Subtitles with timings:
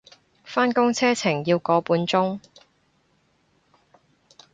[0.43, 2.39] 返工車程要個半鐘